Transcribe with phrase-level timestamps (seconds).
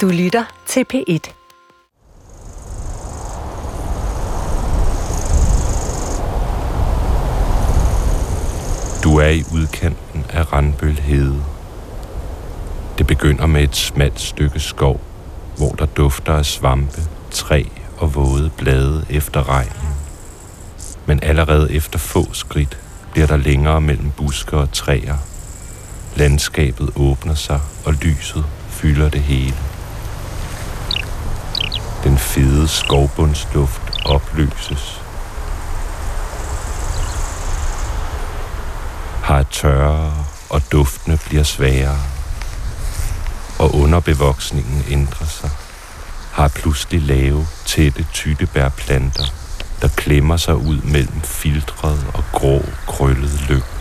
[0.00, 1.32] Du lytter til P1.
[9.04, 11.44] Du er i udkanten af Randbøl Hede.
[12.98, 15.00] Det begynder med et smalt stykke skov,
[15.56, 17.00] hvor der dufter af svampe,
[17.30, 17.64] træ
[17.98, 19.96] og våde blade efter regnen.
[21.06, 22.78] Men allerede efter få skridt
[23.12, 25.16] bliver der længere mellem busker og træer.
[26.16, 29.54] Landskabet åbner sig, og lyset fylder det hele.
[32.14, 35.02] Den fede skovbundsluft opløses.
[39.22, 40.14] Har et tørre,
[40.50, 41.98] og duftene bliver sværere.
[43.58, 45.50] Og underbevoksningen ændrer sig.
[46.32, 49.24] Har pludselig lave, tætte tyttebærplanter,
[49.82, 53.73] der klemmer sig ud mellem filtret og grå, krøllede lyng.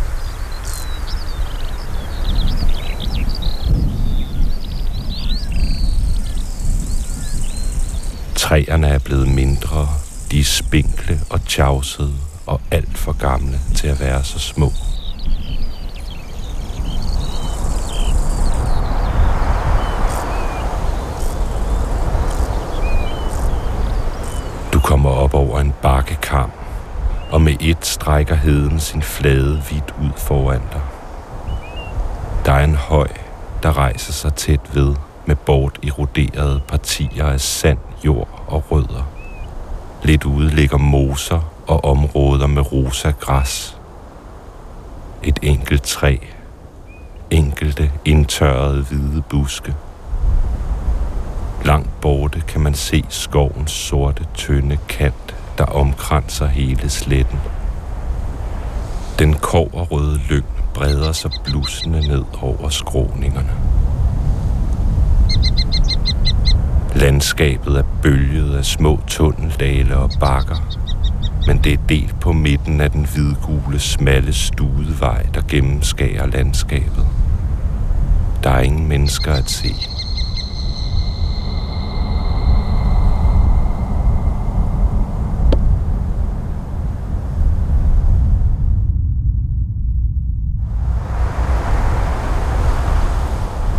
[8.54, 9.88] Træerne er blevet mindre,
[10.32, 12.14] de er spinkle og tjavsede
[12.46, 14.72] og alt for gamle til at være så små.
[24.74, 26.52] Du kommer op over en bakkekam,
[27.32, 30.82] og med et strækker heden sin flade vidt ud foran dig.
[32.46, 33.08] Der er en høj,
[33.64, 39.04] der rejser sig tæt ved med bort eroderede partier af sand, jord og rødder.
[40.04, 43.78] Lidt ude ligger moser og områder med rosa græs.
[45.24, 46.18] Et enkelt træ.
[47.30, 49.76] Enkelte indtørrede hvide buske.
[51.66, 57.40] Langt borte kan man se skovens sorte, tynde kant, der omkranser hele sletten.
[59.20, 59.36] Den
[59.92, 63.52] røde lyng breder sig blusende ned over skråningerne.
[66.96, 70.78] Landskabet er bølget af små tunneldale og bakker,
[71.48, 77.06] men det er delt på midten af den hvidgule, smalle studevej, der gennemskærer landskabet.
[78.44, 79.70] Der er ingen mennesker at se.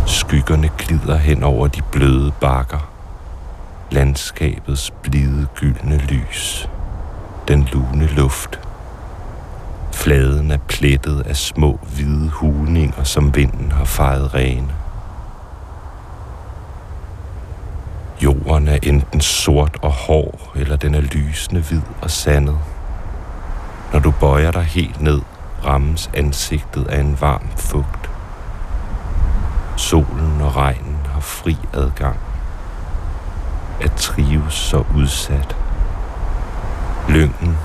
[0.07, 2.94] Skyggerne glider hen over de bløde bakker.
[3.91, 6.69] Landskabets blide gyldne lys.
[7.47, 8.59] Den lune luft.
[9.93, 14.73] Fladen er plettet af små hvide hulninger, som vinden har fejet rene.
[18.23, 22.57] Jorden er enten sort og hård, eller den er lysende hvid og sandet.
[23.93, 25.21] Når du bøjer dig helt ned,
[25.65, 28.09] rammes ansigtet af en varm fugt.
[29.77, 32.24] Solen og regnen har fri adgang.
[33.81, 35.55] At trives så udsat.
[37.09, 37.57] Lyngen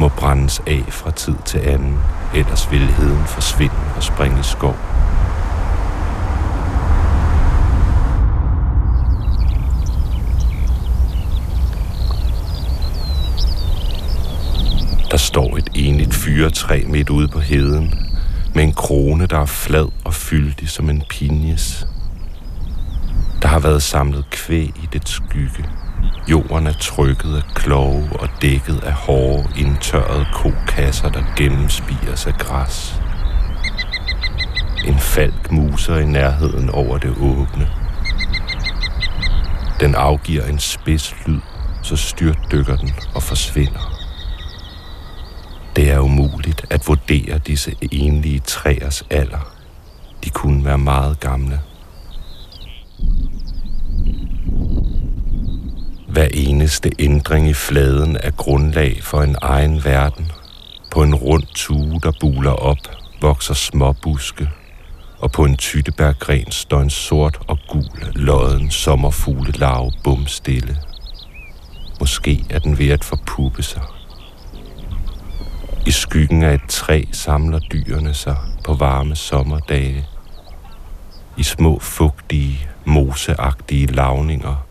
[0.00, 1.98] må brændes af fra tid til anden,
[2.34, 4.76] ellers vil heden forsvinde og springe i skov.
[15.10, 17.94] Der står et enligt fyretræ midt ude på heden,
[18.54, 21.86] med en krone, der er flad og fyldig som en pinjes.
[23.56, 25.64] Har været samlet kvæg i det skygge.
[26.30, 33.00] Jorden er trykket af kloge og dækket af hårde, indtørrede kokasser, der gennemspires af græs.
[34.86, 37.68] En falk muser i nærheden over det åbne.
[39.80, 41.40] Den afgiver en spids lyd,
[41.82, 43.92] så styrt dykker den og forsvinder.
[45.76, 49.52] Det er umuligt at vurdere disse enlige træers alder.
[50.24, 51.60] De kunne være meget gamle.
[56.16, 60.32] Hver eneste ændring i fladen er grundlag for en egen verden.
[60.90, 62.78] På en rund tue, der buler op,
[63.20, 64.50] vokser småbuske,
[65.18, 70.76] og på en tyttebærgren står en sort og gul lodden sommerfuglelarve bumstille.
[72.00, 73.82] Måske er den ved at forpuppe sig.
[75.86, 80.06] I skyggen af et træ samler dyrene sig på varme sommerdage.
[81.36, 84.65] I små fugtige, moseagtige lavninger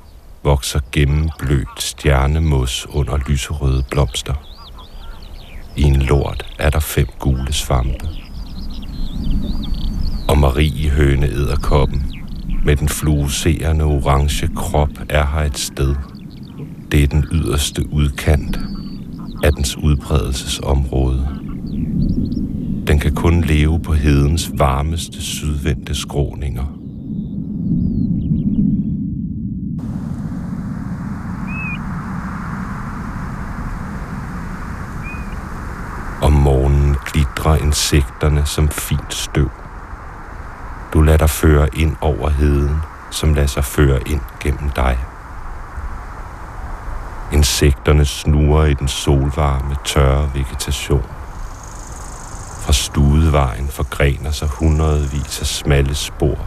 [0.46, 4.34] vokser gennemblødt stjernemos under lyserøde blomster.
[5.76, 8.10] I en lort er der fem gule svampe.
[10.30, 11.28] Og Marie høne
[11.64, 12.16] koppen
[12.66, 15.96] med den fluorescerende orange krop er her et sted.
[16.92, 18.60] Det er den yderste udkant
[19.44, 21.28] af dens udbredelsesområde.
[22.88, 26.75] Den kan kun leve på hedens varmeste sydvendte skråninger.
[37.46, 39.50] Skildrer insekterne som fint støv.
[40.94, 42.78] Du lader dig føre ind over heden,
[43.12, 44.98] som lader sig føre ind gennem dig.
[47.34, 51.06] Insekterne snurrer i den solvarme, tørre vegetation.
[52.62, 56.38] Fra studevejen forgrener sig hundredvis af smalle spor,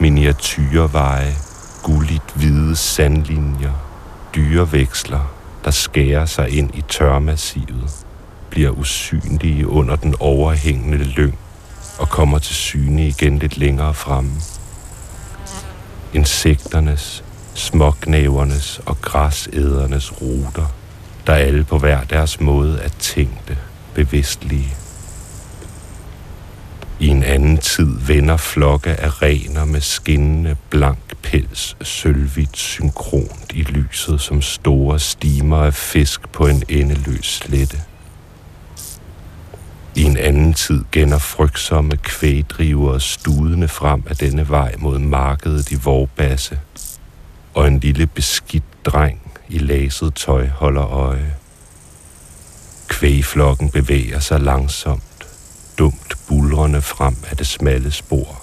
[0.00, 1.34] miniatyrveje,
[1.82, 3.72] gulligt hvide sandlinjer,
[4.34, 5.24] dyreveksler,
[5.64, 8.06] der skærer sig ind i tørmassivet,
[8.52, 11.38] bliver usynlige under den overhængende lyng
[11.98, 14.32] og kommer til syne igen lidt længere fremme.
[16.12, 20.66] Insekternes, smågnævernes og græsædernes ruter,
[21.26, 23.58] der alle på hver deres måde er tænkte,
[23.94, 24.74] bevidstlige.
[27.00, 33.62] I en anden tid vender flokke af rener med skinnende blank pels sølvigt synkront i
[33.62, 37.91] lyset som store stimer af fisk på en endeløs slette.
[39.94, 45.74] I en anden tid gænder frygtsomme kvægdrivere studende frem af denne vej mod markedet i
[45.74, 46.58] Vorbasse,
[47.54, 51.34] og en lille beskidt dreng i laset tøj holder øje.
[52.88, 55.26] Kvægflokken bevæger sig langsomt,
[55.78, 58.42] dumt bulrende frem af det smalle spor.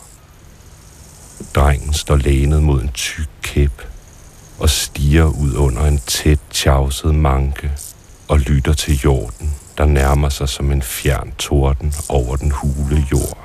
[1.55, 3.87] Drengen står lænet mod en tyk kæp
[4.59, 7.71] og stiger ud under en tæt tjavset manke
[8.27, 13.37] og lytter til jorden, der nærmer sig som en fjern torden over den hule jord.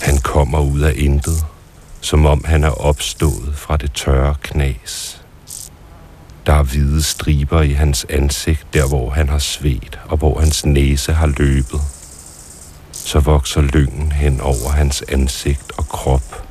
[0.00, 1.44] Han kommer ud af intet,
[2.00, 5.22] som om han er opstået fra det tørre knas.
[6.46, 10.66] Der er hvide striber i hans ansigt, der hvor han har svedt, og hvor hans
[10.66, 11.80] næse har løbet.
[12.92, 16.44] Så vokser lyngen hen over hans ansigt og krop,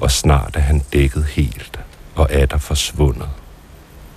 [0.00, 1.80] og snart er han dækket helt
[2.14, 3.28] og er der forsvundet,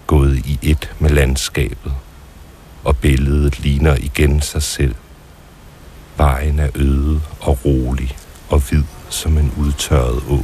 [0.08, 1.94] gået i et med landskabet,
[2.84, 4.96] og billedet ligner igen sig selv.
[6.18, 8.18] Vejen er øde og rolig
[8.50, 10.44] og hvid som en udtørret å.